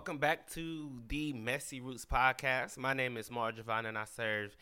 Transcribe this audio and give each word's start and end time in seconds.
welcome 0.00 0.16
back 0.16 0.48
to 0.48 0.90
the 1.08 1.30
Messy 1.34 1.78
Roots 1.78 2.06
podcast. 2.06 2.78
My 2.78 2.94
name 2.94 3.18
is 3.18 3.28
Marjavon, 3.28 3.84
and 3.84 3.98
I 3.98 4.06
serve 4.06 4.56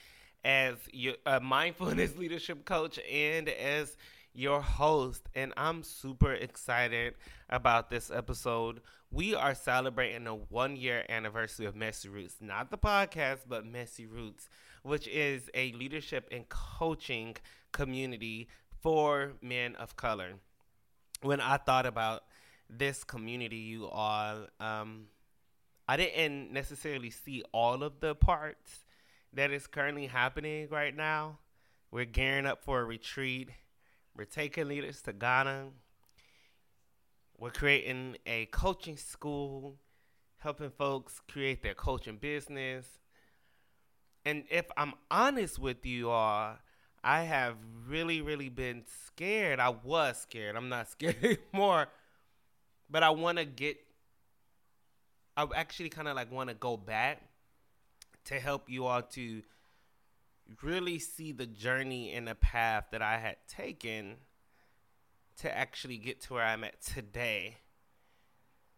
as 0.45 0.75
your 0.93 1.15
a 1.25 1.39
mindfulness 1.39 2.17
leadership 2.19 2.65
coach 2.65 2.99
and 3.09 3.49
as 3.49 3.97
your 4.35 4.61
host. 4.61 5.29
And 5.37 5.55
I'm 5.57 5.85
super 5.85 6.33
excited 6.33 7.15
about 7.49 7.89
this 7.89 8.11
episode. 8.11 8.81
We 9.13 9.33
are 9.37 9.55
celebrating 9.55 10.25
the 10.25 10.35
one 10.35 10.75
year 10.75 11.05
anniversary 11.09 11.67
of 11.67 11.77
Messy 11.77 12.09
Roots, 12.09 12.39
not 12.41 12.73
the 12.73 12.79
podcast, 12.79 13.43
but 13.49 13.65
Messy 13.65 14.07
Roots, 14.07 14.49
which 14.83 15.07
is 15.07 15.49
a 15.55 15.71
leadership 15.71 16.27
and 16.33 16.49
coaching 16.49 17.37
community 17.71 18.49
for 18.83 19.35
men 19.41 19.77
of 19.77 19.95
color. 19.95 20.33
When 21.23 21.41
I 21.41 21.59
thought 21.59 21.87
about 21.87 22.25
this 22.69 23.05
community, 23.05 23.59
you 23.59 23.87
all, 23.87 24.47
um, 24.59 25.07
I 25.89 25.97
didn't 25.97 26.53
necessarily 26.53 27.09
see 27.09 27.43
all 27.51 27.83
of 27.83 28.01
the 28.01 28.15
parts 28.15 28.85
that 29.33 29.51
is 29.51 29.67
currently 29.67 30.07
happening 30.07 30.69
right 30.71 30.95
now. 30.95 31.39
We're 31.91 32.05
gearing 32.05 32.45
up 32.45 32.63
for 32.63 32.81
a 32.81 32.85
retreat. 32.85 33.49
We're 34.15 34.25
taking 34.25 34.69
leaders 34.69 35.01
to 35.03 35.15
Ghana. 35.15 35.69
We're 37.39 37.51
creating 37.51 38.19
a 38.27 38.47
coaching 38.47 38.99
school, 38.99 39.77
helping 40.39 40.71
folks 40.71 41.21
create 41.31 41.63
their 41.63 41.75
coaching 41.75 42.17
business. 42.17 42.87
And 44.27 44.45
if 44.51 44.67
I'm 44.77 44.93
honest 45.11 45.59
with 45.59 45.87
you 45.87 46.11
all, 46.11 46.57
I 47.03 47.23
have 47.23 47.55
really, 47.87 48.21
really 48.21 48.51
been 48.51 48.83
scared. 49.07 49.61
I 49.61 49.71
was 49.71 50.19
scared. 50.19 50.57
I'm 50.57 50.69
not 50.69 50.89
scared 50.91 51.17
anymore. 51.23 51.89
But 52.91 53.03
I 53.03 53.11
want 53.11 53.39
to 53.39 53.45
get, 53.47 53.79
I 55.39 55.47
actually 55.55 55.89
kind 55.89 56.09
of 56.09 56.17
like 56.17 56.33
want 56.33 56.49
to 56.49 56.55
go 56.57 56.77
back 56.77 57.23
to 58.25 58.41
help 58.41 58.69
you 58.69 58.87
all 58.87 59.03
to 59.03 59.43
really 60.65 60.99
see 60.99 61.31
the 61.31 61.47
journey 61.47 62.13
and 62.13 62.27
the 62.27 62.35
path 62.35 62.87
that 62.91 63.03
I 63.03 63.19
had 63.19 63.37
taken 63.47 64.17
to 65.37 65.57
actually 65.57 65.97
get 65.97 66.21
to 66.23 66.35
where 66.35 66.43
I'm 66.43 66.65
at 66.65 66.83
today. 66.83 67.59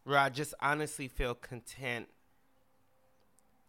Where 0.05 0.19
I 0.19 0.28
just 0.28 0.53
honestly 0.61 1.08
feel 1.08 1.34
content 1.34 2.08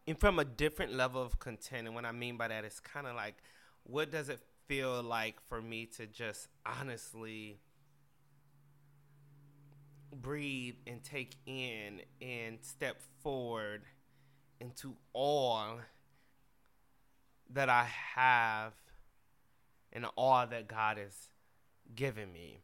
and 0.05 0.19
from 0.19 0.37
a 0.37 0.43
different 0.43 0.93
level 0.93 1.23
of 1.23 1.39
content. 1.39 1.87
And 1.87 1.95
what 1.95 2.03
I 2.03 2.11
mean 2.11 2.35
by 2.35 2.49
that 2.49 2.65
is 2.65 2.81
kind 2.81 3.07
of 3.07 3.15
like, 3.15 3.35
what 3.83 4.11
does 4.11 4.27
it 4.27 4.41
feel 4.67 5.01
like 5.01 5.37
for 5.47 5.61
me 5.61 5.85
to 5.97 6.07
just 6.07 6.49
honestly 6.65 7.61
breathe 10.13 10.75
and 10.87 11.03
take 11.03 11.35
in 11.45 12.01
and 12.21 12.59
step 12.61 13.01
forward 13.21 13.83
into 14.59 14.95
all 15.13 15.79
that 17.51 17.69
I 17.69 17.87
have 18.15 18.73
and 19.91 20.05
all 20.15 20.45
that 20.47 20.67
God 20.67 20.97
has 20.97 21.15
given 21.95 22.31
me. 22.31 22.61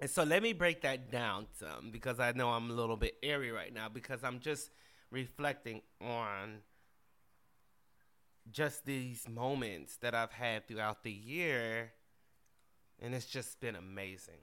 And 0.00 0.08
so 0.08 0.22
let 0.22 0.42
me 0.42 0.54
break 0.54 0.80
that 0.82 1.10
down 1.10 1.46
some 1.58 1.90
because 1.90 2.18
I 2.18 2.32
know 2.32 2.48
I'm 2.50 2.70
a 2.70 2.72
little 2.72 2.96
bit 2.96 3.16
airy 3.22 3.50
right 3.50 3.72
now 3.72 3.88
because 3.88 4.24
I'm 4.24 4.40
just 4.40 4.70
reflecting 5.10 5.82
on 6.00 6.60
just 8.50 8.86
these 8.86 9.28
moments 9.28 9.96
that 9.98 10.14
I've 10.14 10.32
had 10.32 10.66
throughout 10.66 11.02
the 11.02 11.12
year 11.12 11.92
and 12.98 13.14
it's 13.14 13.26
just 13.26 13.60
been 13.60 13.76
amazing. 13.76 14.40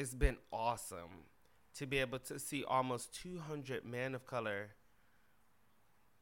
It's 0.00 0.14
been 0.14 0.38
awesome 0.50 1.26
to 1.74 1.86
be 1.86 1.98
able 1.98 2.20
to 2.20 2.38
see 2.38 2.64
almost 2.64 3.14
200 3.20 3.84
men 3.84 4.14
of 4.14 4.26
color 4.26 4.70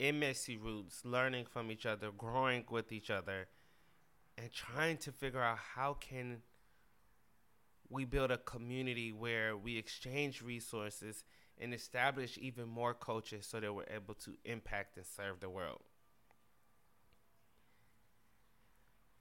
in 0.01 0.19
Messy 0.19 0.57
Roots, 0.57 1.05
learning 1.05 1.45
from 1.45 1.71
each 1.71 1.87
other, 1.87 2.11
growing 2.11 2.65
with 2.69 2.91
each 2.91 3.09
other, 3.09 3.47
and 4.37 4.51
trying 4.51 4.97
to 4.97 5.13
figure 5.13 5.41
out 5.41 5.59
how 5.77 5.95
can 5.95 6.39
we 7.89 8.05
build 8.05 8.33
a 8.33 8.39
community 8.39 9.13
where 9.13 9.57
we 9.57 9.77
exchange 9.77 10.43
resources 10.43 11.23
and 11.57 11.73
establish 11.73 12.37
even 12.43 12.67
more 12.67 12.95
coaches 12.95 13.47
so 13.47 13.61
that 13.61 13.73
we're 13.73 13.87
able 13.95 14.15
to 14.15 14.33
impact 14.45 14.97
and 14.97 15.07
serve 15.07 15.39
the 15.39 15.49
world. 15.49 15.83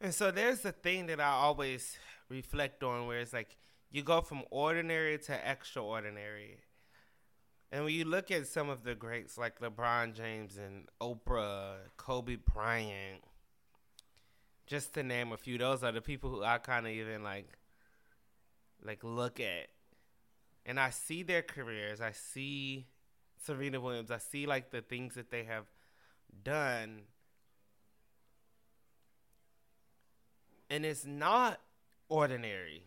And 0.01 0.15
so 0.15 0.31
there's 0.31 0.61
the 0.61 0.71
thing 0.71 1.05
that 1.05 1.19
I 1.19 1.29
always 1.29 1.95
reflect 2.27 2.81
on 2.81 3.05
where 3.05 3.19
it's 3.19 3.33
like 3.33 3.55
you 3.91 4.03
go 4.03 4.21
from 4.21 4.43
ordinary 4.51 5.17
to 5.17 5.49
extraordinary. 5.49 6.59
And 7.71 7.83
when 7.83 7.93
you 7.93 8.05
look 8.05 8.31
at 8.31 8.47
some 8.47 8.69
of 8.69 8.83
the 8.83 8.95
greats 8.95 9.37
like 9.37 9.59
LeBron 9.59 10.13
James 10.13 10.57
and 10.57 10.87
Oprah, 11.01 11.75
Kobe 11.97 12.35
Bryant, 12.35 13.21
just 14.65 14.93
to 14.93 15.03
name 15.03 15.31
a 15.31 15.37
few, 15.37 15.57
those 15.57 15.83
are 15.83 15.91
the 15.91 16.01
people 16.01 16.29
who 16.29 16.43
I 16.43 16.57
kind 16.59 16.85
of 16.85 16.91
even 16.93 17.23
like 17.23 17.57
like 18.83 19.03
look 19.03 19.39
at. 19.39 19.67
And 20.65 20.79
I 20.79 20.89
see 20.89 21.23
their 21.23 21.41
careers. 21.41 22.01
I 22.01 22.11
see 22.11 22.87
Serena 23.43 23.79
Williams. 23.79 24.11
I 24.11 24.17
see 24.17 24.45
like 24.45 24.71
the 24.71 24.81
things 24.81 25.15
that 25.15 25.31
they 25.31 25.43
have 25.45 25.65
done. 26.43 27.03
And 30.69 30.85
it's 30.85 31.05
not 31.05 31.61
ordinary. 32.09 32.83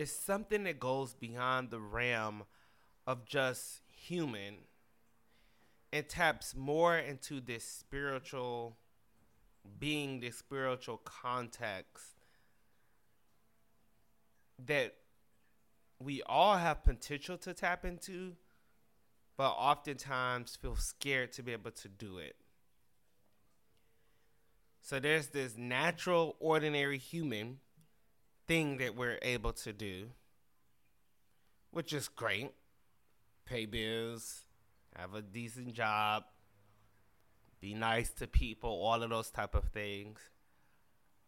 It's 0.00 0.10
something 0.10 0.64
that 0.64 0.80
goes 0.80 1.12
beyond 1.12 1.68
the 1.68 1.78
realm 1.78 2.44
of 3.06 3.26
just 3.26 3.82
human 3.86 4.54
and 5.92 6.08
taps 6.08 6.56
more 6.56 6.96
into 6.96 7.38
this 7.38 7.64
spiritual 7.64 8.78
being, 9.78 10.20
this 10.20 10.38
spiritual 10.38 11.02
context 11.04 12.14
that 14.64 14.94
we 15.98 16.22
all 16.22 16.56
have 16.56 16.82
potential 16.82 17.36
to 17.36 17.52
tap 17.52 17.84
into, 17.84 18.36
but 19.36 19.50
oftentimes 19.50 20.56
feel 20.56 20.76
scared 20.76 21.30
to 21.32 21.42
be 21.42 21.52
able 21.52 21.72
to 21.72 21.88
do 21.88 22.16
it. 22.16 22.36
So 24.80 24.98
there's 24.98 25.26
this 25.26 25.58
natural, 25.58 26.36
ordinary 26.40 26.96
human 26.96 27.58
thing 28.50 28.78
that 28.78 28.96
we're 28.96 29.16
able 29.22 29.52
to 29.52 29.72
do, 29.72 30.08
which 31.70 31.92
is 31.92 32.08
great 32.08 32.50
pay 33.46 33.64
bills, 33.64 34.44
have 34.96 35.14
a 35.14 35.22
decent 35.22 35.72
job, 35.72 36.24
be 37.60 37.74
nice 37.74 38.10
to 38.10 38.26
people, 38.26 38.68
all 38.68 39.00
of 39.04 39.08
those 39.08 39.30
type 39.30 39.54
of 39.54 39.68
things. 39.68 40.18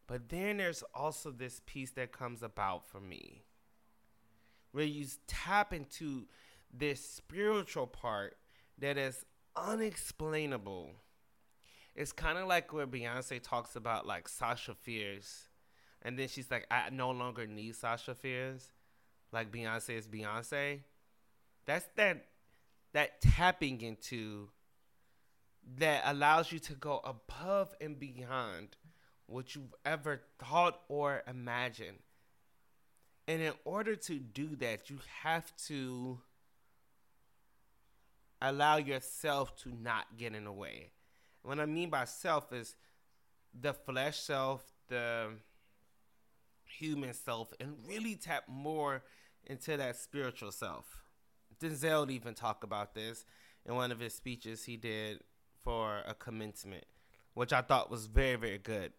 But 0.08 0.30
then 0.30 0.56
there's 0.56 0.82
also 0.92 1.30
this 1.30 1.60
piece 1.64 1.92
that 1.92 2.10
comes 2.10 2.42
about 2.42 2.88
for 2.88 2.98
me 3.00 3.44
where 4.72 4.84
you 4.84 5.06
tap 5.28 5.72
into 5.72 6.24
this 6.76 7.08
spiritual 7.08 7.86
part 7.86 8.36
that 8.78 8.98
is 8.98 9.24
unexplainable. 9.54 10.90
It's 11.94 12.10
kind 12.10 12.36
of 12.36 12.48
like 12.48 12.72
where 12.72 12.88
Beyonce 12.88 13.40
talks 13.40 13.76
about 13.76 14.08
like 14.08 14.28
Sasha 14.28 14.74
Fierce, 14.74 15.50
and 16.02 16.18
then 16.18 16.28
she's 16.28 16.50
like, 16.50 16.66
I 16.70 16.90
no 16.90 17.10
longer 17.10 17.46
need 17.46 17.76
Sasha 17.76 18.14
Fierce. 18.14 18.70
Like 19.32 19.50
Beyonce 19.50 19.96
is 19.96 20.06
Beyonce. 20.06 20.80
That's 21.64 21.86
that 21.96 22.26
that 22.92 23.22
tapping 23.22 23.80
into 23.80 24.48
that 25.78 26.02
allows 26.04 26.52
you 26.52 26.58
to 26.58 26.74
go 26.74 27.00
above 27.04 27.74
and 27.80 27.98
beyond 27.98 28.76
what 29.26 29.54
you've 29.54 29.74
ever 29.84 30.20
thought 30.38 30.80
or 30.88 31.22
imagined. 31.26 31.98
And 33.28 33.40
in 33.40 33.52
order 33.64 33.94
to 33.94 34.18
do 34.18 34.56
that, 34.56 34.90
you 34.90 34.98
have 35.22 35.56
to 35.68 36.18
allow 38.42 38.76
yourself 38.76 39.56
to 39.62 39.70
not 39.70 40.18
get 40.18 40.34
in 40.34 40.44
the 40.44 40.52
way. 40.52 40.90
What 41.42 41.60
I 41.60 41.66
mean 41.66 41.88
by 41.88 42.04
self 42.04 42.52
is 42.52 42.74
the 43.58 43.72
flesh 43.72 44.18
self, 44.18 44.64
the 44.88 45.28
human 46.78 47.14
self, 47.14 47.52
and 47.60 47.76
really 47.86 48.14
tap 48.14 48.44
more 48.48 49.02
into 49.46 49.76
that 49.76 49.96
spiritual 49.96 50.52
self. 50.52 51.02
Denzel 51.60 52.10
even 52.10 52.34
talk 52.34 52.64
about 52.64 52.94
this 52.94 53.24
in 53.64 53.74
one 53.74 53.92
of 53.92 54.00
his 54.00 54.14
speeches 54.14 54.64
he 54.64 54.76
did 54.76 55.20
for 55.62 56.00
a 56.06 56.14
commencement, 56.14 56.84
which 57.34 57.52
I 57.52 57.62
thought 57.62 57.90
was 57.90 58.06
very, 58.06 58.36
very 58.36 58.58
good. 58.58 58.92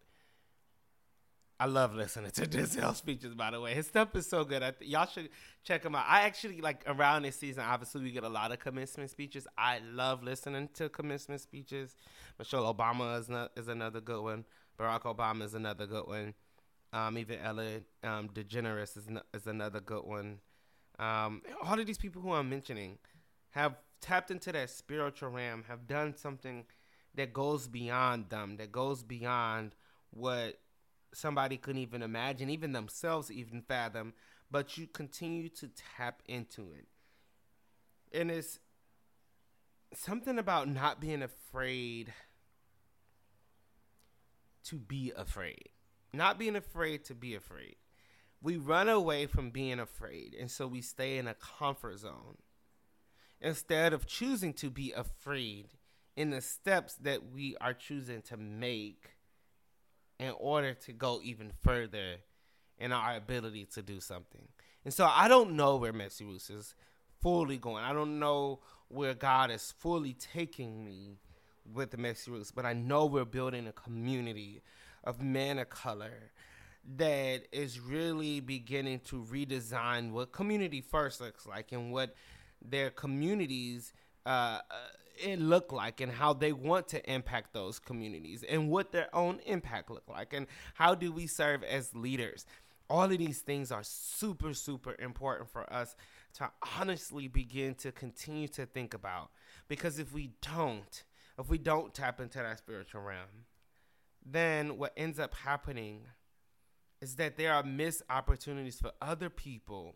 I 1.59 1.65
love 1.65 1.93
listening 1.93 2.31
to 2.31 2.41
Denzel 2.47 2.95
speeches. 2.95 3.35
By 3.35 3.51
the 3.51 3.61
way, 3.61 3.73
his 3.73 3.87
stuff 3.87 4.15
is 4.15 4.27
so 4.27 4.43
good. 4.43 4.61
Th- 4.61 4.89
y'all 4.89 5.05
should 5.05 5.29
check 5.63 5.85
him 5.85 5.95
out. 5.95 6.05
I 6.07 6.21
actually 6.21 6.61
like 6.61 6.83
around 6.87 7.23
this 7.23 7.35
season. 7.35 7.63
Obviously, 7.65 8.01
we 8.03 8.11
get 8.11 8.23
a 8.23 8.29
lot 8.29 8.51
of 8.51 8.59
commencement 8.59 9.09
speeches. 9.11 9.47
I 9.57 9.79
love 9.93 10.23
listening 10.23 10.69
to 10.75 10.89
commencement 10.89 11.41
speeches. 11.41 11.95
Michelle 12.39 12.73
Obama 12.73 13.19
is 13.19 13.29
not, 13.29 13.51
is 13.55 13.67
another 13.67 14.01
good 14.01 14.21
one. 14.21 14.45
Barack 14.79 15.03
Obama 15.03 15.43
is 15.43 15.53
another 15.53 15.85
good 15.85 16.07
one. 16.07 16.33
Um, 16.93 17.17
even 17.17 17.39
Ella 17.39 17.81
um, 18.03 18.29
DeGeneres 18.29 18.95
is, 18.95 19.07
is 19.33 19.47
another 19.47 19.79
good 19.79 20.05
one. 20.05 20.39
Um, 20.99 21.41
all 21.63 21.79
of 21.79 21.85
these 21.87 21.97
people 21.97 22.21
who 22.21 22.31
I'm 22.31 22.49
mentioning 22.49 22.99
have 23.49 23.75
tapped 23.99 24.29
into 24.29 24.51
that 24.51 24.69
spiritual 24.69 25.29
realm, 25.29 25.63
have 25.67 25.87
done 25.87 26.15
something 26.15 26.65
that 27.15 27.33
goes 27.33 27.67
beyond 27.67 28.29
them, 28.29 28.57
that 28.57 28.71
goes 28.71 29.01
beyond 29.03 29.75
what 30.11 30.59
somebody 31.13 31.57
couldn't 31.57 31.81
even 31.81 32.03
imagine, 32.03 32.49
even 32.49 32.73
themselves 32.73 33.31
even 33.31 33.61
fathom, 33.61 34.13
but 34.51 34.77
you 34.77 34.87
continue 34.87 35.49
to 35.49 35.69
tap 35.97 36.21
into 36.27 36.71
it. 36.73 36.87
And 38.15 38.29
it's 38.29 38.59
something 39.95 40.37
about 40.37 40.67
not 40.67 41.01
being 41.01 41.23
afraid 41.23 42.13
to 44.65 44.77
be 44.77 45.11
afraid. 45.15 45.69
Not 46.13 46.37
being 46.37 46.55
afraid 46.55 47.03
to 47.05 47.15
be 47.15 47.33
afraid. 47.35 47.75
We 48.41 48.57
run 48.57 48.89
away 48.89 49.25
from 49.25 49.49
being 49.49 49.79
afraid, 49.79 50.35
and 50.39 50.51
so 50.51 50.67
we 50.67 50.81
stay 50.81 51.17
in 51.17 51.27
a 51.27 51.33
comfort 51.33 51.99
zone. 51.99 52.37
Instead 53.41 53.93
of 53.93 54.05
choosing 54.05 54.53
to 54.53 54.69
be 54.69 54.91
afraid 54.91 55.69
in 56.15 56.29
the 56.29 56.41
steps 56.41 56.95
that 56.95 57.31
we 57.33 57.57
are 57.59 57.73
choosing 57.73 58.21
to 58.21 58.37
make 58.37 59.11
in 60.19 60.33
order 60.37 60.73
to 60.73 60.93
go 60.93 61.19
even 61.23 61.51
further 61.61 62.17
in 62.77 62.91
our 62.91 63.15
ability 63.15 63.65
to 63.73 63.81
do 63.81 63.99
something. 63.99 64.47
And 64.85 64.93
so 64.93 65.05
I 65.05 65.27
don't 65.27 65.55
know 65.55 65.77
where 65.77 65.93
Messy 65.93 66.25
Roots 66.25 66.49
is 66.49 66.75
fully 67.21 67.57
going. 67.57 67.83
I 67.83 67.93
don't 67.93 68.19
know 68.19 68.59
where 68.89 69.13
God 69.13 69.51
is 69.51 69.73
fully 69.77 70.13
taking 70.13 70.83
me 70.85 71.17
with 71.73 71.91
the 71.91 71.97
Messy 71.97 72.29
Roots, 72.29 72.51
but 72.51 72.65
I 72.65 72.73
know 72.73 73.05
we're 73.05 73.25
building 73.25 73.67
a 73.67 73.71
community 73.71 74.61
of 75.03 75.21
men 75.21 75.59
of 75.59 75.69
color 75.69 76.31
that 76.97 77.43
is 77.51 77.79
really 77.79 78.39
beginning 78.39 78.99
to 78.99 79.23
redesign 79.23 80.11
what 80.11 80.31
community 80.31 80.81
first 80.81 81.21
looks 81.21 81.45
like 81.45 81.71
and 81.71 81.91
what 81.91 82.13
their 82.61 82.89
communities 82.89 83.93
uh, 84.25 84.59
it 85.21 85.39
look 85.39 85.71
like 85.71 86.01
and 86.01 86.11
how 86.11 86.33
they 86.33 86.51
want 86.51 86.87
to 86.89 87.11
impact 87.11 87.53
those 87.53 87.79
communities 87.79 88.43
and 88.43 88.69
what 88.69 88.91
their 88.91 89.13
own 89.15 89.39
impact 89.45 89.91
look 89.91 90.09
like 90.09 90.33
and 90.33 90.47
how 90.73 90.95
do 90.95 91.11
we 91.11 91.27
serve 91.27 91.63
as 91.63 91.93
leaders. 91.95 92.45
All 92.89 93.03
of 93.03 93.17
these 93.17 93.39
things 93.39 93.71
are 93.71 93.83
super 93.83 94.53
super 94.53 94.95
important 94.99 95.49
for 95.49 95.71
us 95.71 95.95
to 96.35 96.49
honestly 96.79 97.27
begin 97.27 97.75
to 97.75 97.91
continue 97.91 98.47
to 98.49 98.65
think 98.65 98.93
about 98.93 99.29
because 99.67 99.99
if 99.99 100.13
we 100.13 100.31
don't 100.41 101.03
if 101.39 101.49
we 101.49 101.57
don't 101.57 101.93
tap 101.93 102.19
into 102.19 102.39
that 102.39 102.57
spiritual 102.57 103.01
realm 103.01 103.45
then 104.25 104.77
what 104.77 104.93
ends 104.95 105.19
up 105.19 105.33
happening 105.33 106.01
is 107.01 107.15
that 107.15 107.37
there 107.37 107.53
are 107.53 107.63
missed 107.63 108.01
opportunities 108.09 108.79
for 108.79 108.91
other 109.01 109.29
people 109.29 109.95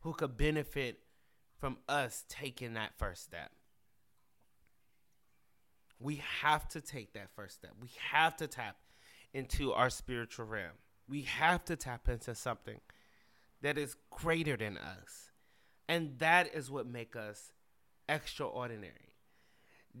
who 0.00 0.12
could 0.12 0.36
benefit 0.36 1.00
from 1.58 1.76
us 1.88 2.24
taking 2.28 2.74
that 2.74 2.92
first 2.96 3.24
step 3.24 3.50
we 6.00 6.22
have 6.40 6.68
to 6.68 6.80
take 6.80 7.12
that 7.14 7.30
first 7.34 7.56
step. 7.56 7.72
We 7.80 7.90
have 8.10 8.36
to 8.36 8.46
tap 8.46 8.76
into 9.34 9.72
our 9.72 9.90
spiritual 9.90 10.46
realm. 10.46 10.76
We 11.08 11.22
have 11.22 11.64
to 11.66 11.76
tap 11.76 12.08
into 12.08 12.34
something 12.34 12.80
that 13.62 13.78
is 13.78 13.96
greater 14.10 14.56
than 14.56 14.78
us. 14.78 15.32
And 15.88 16.18
that 16.18 16.54
is 16.54 16.70
what 16.70 16.86
make 16.86 17.16
us 17.16 17.52
extraordinary. 18.08 19.07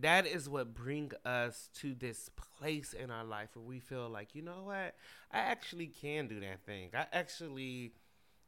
That 0.00 0.26
is 0.26 0.48
what 0.48 0.74
bring 0.74 1.12
us 1.24 1.68
to 1.80 1.94
this 1.94 2.30
place 2.58 2.92
in 2.92 3.10
our 3.10 3.24
life 3.24 3.50
where 3.54 3.64
we 3.64 3.80
feel 3.80 4.08
like, 4.08 4.34
you 4.34 4.42
know 4.42 4.62
what? 4.64 4.94
I 5.32 5.38
actually 5.38 5.86
can 5.86 6.28
do 6.28 6.38
that 6.40 6.64
thing. 6.64 6.90
I 6.94 7.06
actually 7.12 7.92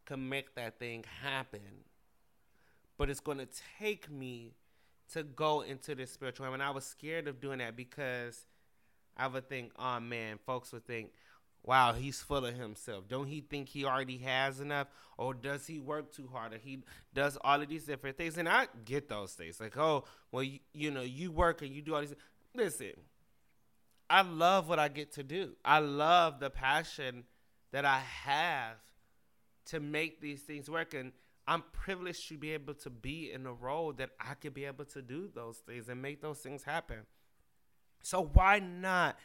can 0.06 0.28
make 0.28 0.54
that 0.54 0.78
thing 0.78 1.04
happen. 1.22 1.84
But 2.96 3.10
it's 3.10 3.20
going 3.20 3.38
to 3.38 3.48
take 3.80 4.10
me 4.10 4.54
to 5.12 5.22
go 5.22 5.62
into 5.62 5.94
this 5.94 6.12
spiritual 6.12 6.44
realm. 6.44 6.54
And 6.54 6.62
I 6.62 6.70
was 6.70 6.84
scared 6.84 7.26
of 7.26 7.40
doing 7.40 7.58
that 7.58 7.74
because 7.76 8.46
I 9.16 9.26
would 9.26 9.48
think, 9.48 9.72
oh 9.78 9.98
man, 9.98 10.38
folks 10.46 10.72
would 10.72 10.86
think, 10.86 11.12
wow, 11.62 11.92
he's 11.92 12.20
full 12.20 12.44
of 12.46 12.54
himself. 12.54 13.08
Don't 13.08 13.26
he 13.26 13.40
think 13.40 13.68
he 13.68 13.84
already 13.84 14.18
has 14.18 14.60
enough? 14.60 14.88
Or 15.18 15.34
does 15.34 15.66
he 15.66 15.78
work 15.78 16.12
too 16.12 16.28
hard? 16.32 16.54
Or 16.54 16.58
he 16.58 16.82
does 17.14 17.36
all 17.42 17.60
of 17.60 17.68
these 17.68 17.84
different 17.84 18.16
things? 18.16 18.38
And 18.38 18.48
I 18.48 18.68
get 18.84 19.08
those 19.08 19.32
things. 19.32 19.60
Like, 19.60 19.76
oh, 19.76 20.04
well, 20.32 20.42
you, 20.42 20.60
you 20.72 20.90
know, 20.90 21.02
you 21.02 21.30
work 21.30 21.62
and 21.62 21.70
you 21.70 21.82
do 21.82 21.94
all 21.94 22.00
these. 22.00 22.14
Listen, 22.54 22.92
I 24.08 24.22
love 24.22 24.68
what 24.68 24.78
I 24.78 24.88
get 24.88 25.12
to 25.12 25.22
do. 25.22 25.52
I 25.64 25.80
love 25.80 26.40
the 26.40 26.50
passion 26.50 27.24
that 27.72 27.84
I 27.84 28.00
have 28.24 28.78
to 29.66 29.80
make 29.80 30.20
these 30.20 30.42
things 30.42 30.70
work. 30.70 30.94
And 30.94 31.12
I'm 31.46 31.62
privileged 31.72 32.28
to 32.28 32.38
be 32.38 32.52
able 32.52 32.74
to 32.74 32.90
be 32.90 33.32
in 33.32 33.46
a 33.46 33.52
role 33.52 33.92
that 33.94 34.10
I 34.18 34.34
could 34.34 34.54
be 34.54 34.64
able 34.64 34.86
to 34.86 35.02
do 35.02 35.28
those 35.32 35.58
things 35.58 35.88
and 35.88 36.00
make 36.00 36.22
those 36.22 36.38
things 36.38 36.62
happen. 36.62 37.00
So 38.02 38.30
why 38.32 38.60
not 38.60 39.18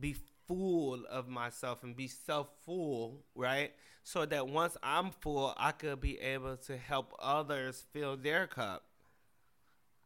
be 0.00 0.16
full 0.46 1.04
of 1.10 1.28
myself 1.28 1.82
and 1.82 1.96
be 1.96 2.08
self 2.08 2.48
full, 2.64 3.24
right? 3.34 3.72
So 4.02 4.24
that 4.26 4.48
once 4.48 4.76
I'm 4.82 5.10
full, 5.10 5.54
I 5.56 5.72
could 5.72 6.00
be 6.00 6.18
able 6.18 6.56
to 6.56 6.76
help 6.76 7.14
others 7.18 7.84
fill 7.92 8.16
their 8.16 8.46
cup. 8.46 8.84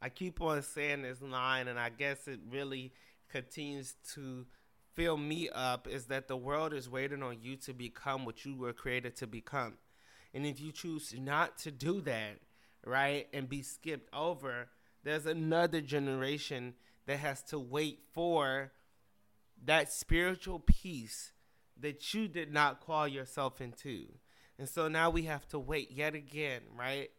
I 0.01 0.09
keep 0.09 0.41
on 0.41 0.63
saying 0.63 1.03
this 1.03 1.23
line, 1.23 1.69
and 1.69 1.79
I 1.79 1.91
guess 1.91 2.27
it 2.27 2.41
really 2.51 2.93
continues 3.31 3.95
to 4.15 4.47
fill 4.95 5.17
me 5.17 5.49
up 5.49 5.89
is 5.89 6.07
that 6.07 6.29
the 6.29 6.37
world 6.37 6.75
is 6.75 6.89
waiting 6.89 7.23
on 7.23 7.39
you 7.41 7.57
to 7.57 7.73
become 7.73 8.25
what 8.25 8.45
you 8.45 8.55
were 8.55 8.73
created 8.73 9.17
to 9.17 9.27
become. 9.27 9.75
And 10.35 10.45
if 10.47 10.61
you 10.61 10.73
choose 10.73 11.15
not 11.19 11.59
to 11.59 11.71
do 11.71 12.01
that, 12.03 12.41
right, 12.85 13.29
and 13.33 13.49
be 13.49 13.63
skipped 13.63 14.13
over, 14.15 14.69
there's 15.05 15.27
another 15.27 15.81
generation 15.81 16.75
that 17.07 17.19
has 17.19 17.43
to 17.45 17.59
wait 17.59 18.01
for 18.13 18.73
that 19.65 19.93
spiritual 19.93 20.59
peace 20.59 21.33
that 21.81 22.15
you 22.15 22.29
did 22.29 22.53
not 22.53 22.81
call 22.81 23.07
yourself 23.07 23.61
into. 23.61 24.07
And 24.59 24.69
so 24.69 24.89
now 24.89 25.11
we 25.11 25.23
have 25.23 25.47
to 25.49 25.59
wait 25.59 25.91
yet 25.91 26.15
again, 26.15 26.63
right? 26.77 27.11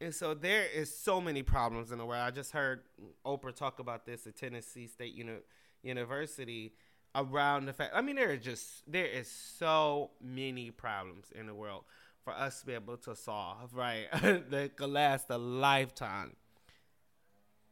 And 0.00 0.14
so 0.14 0.34
there 0.34 0.64
is 0.64 0.94
so 0.94 1.20
many 1.20 1.42
problems 1.42 1.90
in 1.90 1.98
the 1.98 2.04
world. 2.04 2.22
I 2.22 2.30
just 2.30 2.52
heard 2.52 2.80
Oprah 3.24 3.54
talk 3.54 3.78
about 3.78 4.04
this 4.04 4.26
at 4.26 4.36
Tennessee 4.36 4.86
State 4.86 5.14
Uni- 5.14 5.40
University 5.82 6.74
around 7.14 7.66
the 7.66 7.72
fact. 7.72 7.92
I 7.94 8.02
mean, 8.02 8.16
there 8.16 8.30
are 8.30 8.36
just 8.36 8.90
there 8.90 9.06
is 9.06 9.30
so 9.30 10.10
many 10.20 10.70
problems 10.70 11.32
in 11.34 11.46
the 11.46 11.54
world 11.54 11.84
for 12.24 12.34
us 12.34 12.60
to 12.60 12.66
be 12.66 12.74
able 12.74 12.98
to 12.98 13.16
solve, 13.16 13.74
right? 13.74 14.06
that 14.12 14.72
could 14.76 14.90
last 14.90 15.26
a 15.30 15.38
lifetime. 15.38 16.36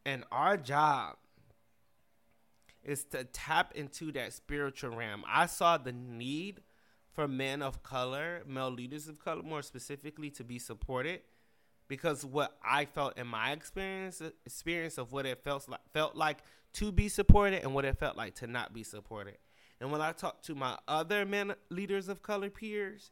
And 0.06 0.24
our 0.30 0.56
job 0.56 1.16
is 2.84 3.04
to 3.04 3.24
tap 3.24 3.72
into 3.74 4.12
that 4.12 4.32
spiritual 4.32 4.96
realm. 4.96 5.24
I 5.26 5.46
saw 5.46 5.78
the 5.78 5.92
need 5.92 6.60
for 7.12 7.28
men 7.28 7.62
of 7.62 7.82
color, 7.82 8.42
male 8.46 8.70
leaders 8.70 9.08
of 9.08 9.18
color, 9.24 9.42
more 9.42 9.62
specifically, 9.62 10.30
to 10.30 10.44
be 10.44 10.58
supported 10.58 11.20
because 11.88 12.24
what 12.24 12.56
I 12.62 12.86
felt 12.86 13.18
in 13.18 13.26
my 13.26 13.52
experience 13.52 14.22
experience 14.44 14.98
of 14.98 15.12
what 15.12 15.26
it 15.26 15.42
felt 15.44 15.68
like 15.68 15.80
felt 15.92 16.16
like 16.16 16.38
to 16.74 16.90
be 16.90 17.08
supported 17.08 17.62
and 17.62 17.74
what 17.74 17.84
it 17.84 17.98
felt 17.98 18.16
like 18.16 18.34
to 18.36 18.46
not 18.46 18.72
be 18.72 18.82
supported. 18.82 19.36
And 19.80 19.92
when 19.92 20.00
I 20.00 20.12
talked 20.12 20.44
to 20.46 20.54
my 20.54 20.78
other 20.88 21.24
men 21.24 21.54
leaders 21.68 22.08
of 22.08 22.22
color 22.22 22.50
peers, 22.50 23.10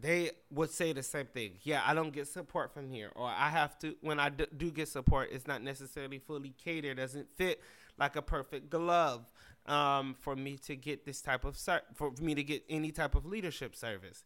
they 0.00 0.30
would 0.50 0.70
say 0.70 0.92
the 0.92 1.02
same 1.02 1.26
thing. 1.26 1.52
Yeah, 1.62 1.82
I 1.84 1.94
don't 1.94 2.12
get 2.12 2.26
support 2.26 2.72
from 2.72 2.88
here, 2.88 3.10
or 3.14 3.26
I 3.26 3.50
have 3.50 3.78
to. 3.80 3.94
When 4.00 4.18
I 4.18 4.30
do 4.30 4.70
get 4.70 4.88
support, 4.88 5.28
it's 5.30 5.46
not 5.46 5.62
necessarily 5.62 6.18
fully 6.18 6.54
catered. 6.62 6.96
Doesn't 6.96 7.28
fit 7.36 7.60
like 7.98 8.16
a 8.16 8.22
perfect 8.22 8.70
glove 8.70 9.30
um, 9.66 10.14
for 10.20 10.36
me 10.36 10.56
to 10.58 10.76
get 10.76 11.04
this 11.04 11.20
type 11.20 11.44
of 11.44 11.56
ser- 11.56 11.82
for 11.94 12.12
me 12.20 12.34
to 12.34 12.42
get 12.42 12.64
any 12.68 12.90
type 12.90 13.14
of 13.14 13.24
leadership 13.24 13.74
service. 13.74 14.24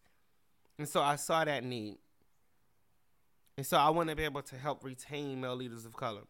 And 0.77 0.87
so 0.87 1.01
I 1.01 1.15
saw 1.15 1.43
that 1.43 1.63
need, 1.63 1.97
and 3.57 3.65
so 3.65 3.77
I 3.77 3.89
want 3.89 4.09
to 4.09 4.15
be 4.15 4.23
able 4.23 4.41
to 4.43 4.55
help 4.55 4.83
retain 4.83 5.41
male 5.41 5.55
leaders 5.55 5.85
of 5.85 5.95
color. 5.95 6.23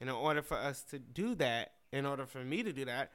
And 0.00 0.10
in 0.10 0.14
order 0.14 0.42
for 0.42 0.56
us 0.56 0.82
to 0.90 0.98
do 0.98 1.34
that, 1.36 1.72
in 1.92 2.04
order 2.04 2.26
for 2.26 2.44
me 2.44 2.62
to 2.62 2.72
do 2.72 2.84
that, 2.84 3.12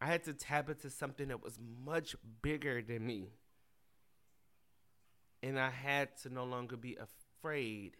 I 0.00 0.06
had 0.06 0.24
to 0.24 0.34
tap 0.34 0.68
into 0.68 0.90
something 0.90 1.28
that 1.28 1.42
was 1.42 1.58
much 1.84 2.14
bigger 2.42 2.82
than 2.82 3.06
me 3.06 3.30
and 5.44 5.60
I 5.60 5.68
had 5.68 6.16
to 6.22 6.30
no 6.30 6.44
longer 6.44 6.76
be 6.76 6.96
afraid 6.96 7.98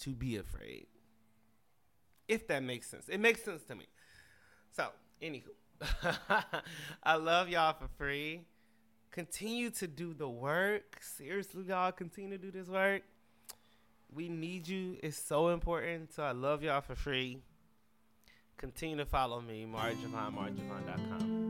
to 0.00 0.10
be 0.10 0.36
afraid. 0.36 0.88
If 2.32 2.48
that 2.48 2.62
makes 2.62 2.88
sense. 2.88 3.10
It 3.10 3.20
makes 3.20 3.44
sense 3.44 3.62
to 3.64 3.74
me. 3.74 3.84
So, 4.74 4.86
anywho, 5.20 5.42
I 7.02 7.16
love 7.16 7.50
y'all 7.50 7.74
for 7.74 7.88
free. 7.98 8.46
Continue 9.10 9.68
to 9.70 9.86
do 9.86 10.14
the 10.14 10.28
work. 10.28 10.98
Seriously, 11.02 11.64
y'all, 11.64 11.92
continue 11.92 12.38
to 12.38 12.42
do 12.42 12.50
this 12.50 12.68
work. 12.68 13.02
We 14.14 14.30
need 14.30 14.66
you. 14.66 14.96
It's 15.02 15.18
so 15.18 15.48
important. 15.48 16.14
So 16.14 16.22
I 16.22 16.32
love 16.32 16.62
y'all 16.62 16.80
for 16.80 16.94
free. 16.94 17.38
Continue 18.56 18.96
to 18.96 19.04
follow 19.04 19.42
me, 19.42 19.66
Marjavon, 19.70 20.34
marjavon.com. 20.34 21.41